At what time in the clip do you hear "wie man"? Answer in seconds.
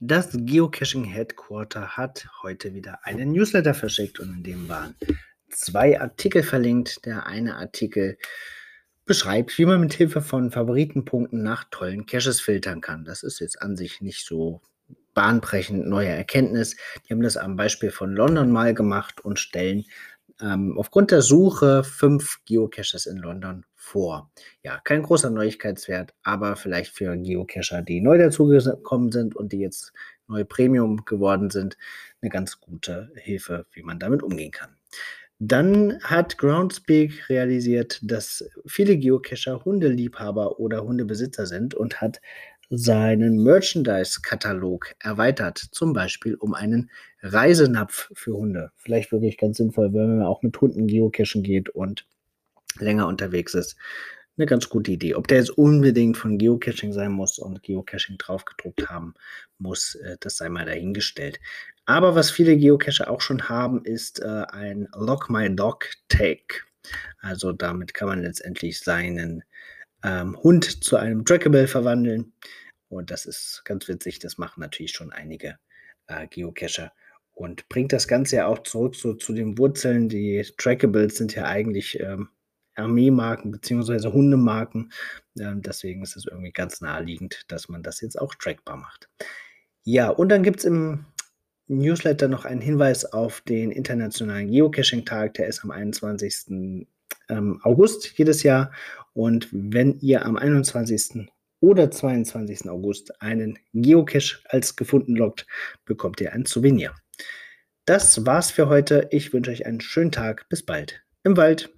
9.58-9.80, 33.72-33.98